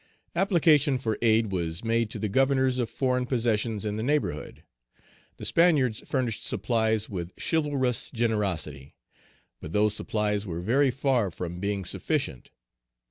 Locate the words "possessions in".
3.27-3.97